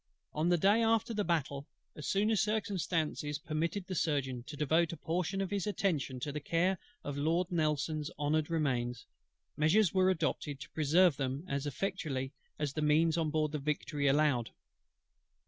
[0.33, 4.91] On the day after the battle, as soon as circumstances permitted the Surgeon to devote
[4.91, 9.05] a portion of his attention to the care of Lord NELSON'S honoured Remains,
[9.55, 13.59] measures were adopted to preserve them as effectually as the means then on board the
[13.59, 14.49] Victory allowed.